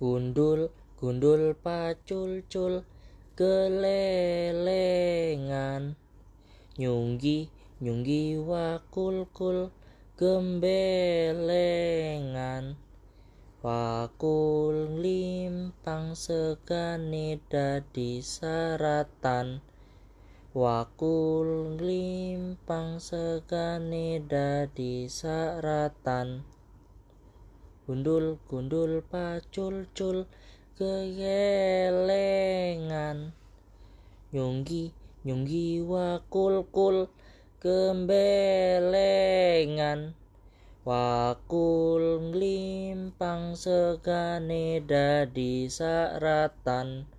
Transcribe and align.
Gundul, 0.00 0.72
gundul 0.96 1.52
pacul-cul 1.60 2.88
kelelengan 3.36 4.80
Nyunggi, 6.80 7.52
nyunggi 7.84 8.40
wakul-kul 8.40 9.68
gembelengan. 10.16 11.60
Wakul 13.60 14.96
limpang 15.04 16.16
segane 16.16 17.36
dadi 17.52 18.24
saratan. 18.24 19.60
Wakul 20.56 21.76
limpang 21.76 22.96
segane 22.96 24.24
dadi 24.24 25.04
saratan 25.04 26.59
Gundul 27.90 28.38
gundul 28.46 29.02
pacul 29.02 29.90
cul 29.98 30.30
kegelengan. 30.78 31.98
Nyunggi 34.30 34.94
nyunggi 35.26 35.82
wakul 35.82 36.70
kul 36.70 37.10
gembelengan. 37.58 38.14
Wakul 40.86 42.30
limpang 42.30 43.58
segane 43.58 44.78
dadi 44.86 45.66
saratan. 45.66 47.10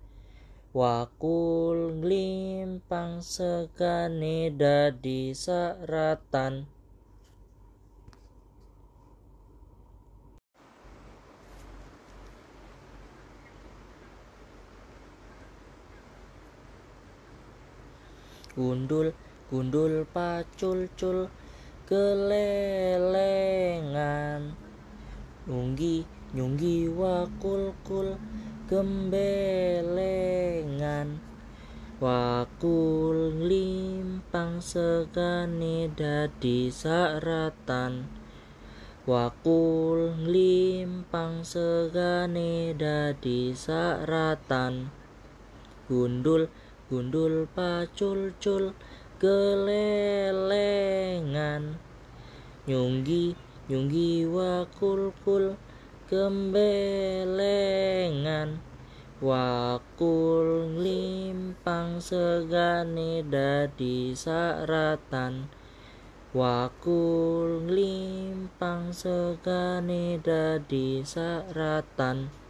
Wakul 0.72 2.00
limpang 2.00 3.20
segane 3.20 4.48
dadi 4.48 5.36
saratan 5.36 6.64
Gundul 18.52 19.16
gundul 19.48 20.04
pacul 20.12 20.84
cul 20.92 21.32
kelelengan. 21.88 23.12
Nyunggi 25.48 26.04
nyunggi 26.36 26.88
wakul 26.92 27.72
kul 27.80 28.20
gembelengan. 28.68 30.00
Wakul 32.02 33.46
limpang 33.46 34.60
segane 34.60 35.88
dadi 35.92 36.68
saratan. 36.68 38.04
Wakul 39.08 40.18
limpang 40.26 41.40
segane 41.46 42.76
dadi 42.76 43.54
saratan. 43.56 44.90
Gundul 45.86 46.52
gundul 46.92 47.48
pacul 47.56 48.36
cul 48.36 48.76
kelelengan 49.16 50.52
nyunggi 52.68 53.32
nyunggi 53.72 54.28
wakul 54.28 55.16
kul 55.24 55.56
gembelengan. 56.12 57.40
Wakul 59.22 60.76
limpang 60.76 62.02
segane 62.04 63.24
dadi 63.24 64.12
saratan. 64.12 65.48
Wakul 66.36 67.70
limpang 67.70 68.92
segane 68.92 70.20
dadi 70.20 71.00
saratan 71.00 72.41